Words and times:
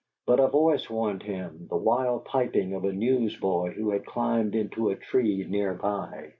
But 0.25 0.39
a 0.39 0.47
voice 0.47 0.89
warned 0.89 1.21
him: 1.21 1.67
the 1.69 1.77
wild 1.77 2.25
piping 2.25 2.73
of 2.73 2.85
a 2.85 2.91
newsboy 2.91 3.73
who 3.75 3.91
had 3.91 4.03
climbed 4.03 4.55
into 4.55 4.89
a 4.89 4.95
tree 4.95 5.45
near 5.47 5.75
by. 5.75 6.29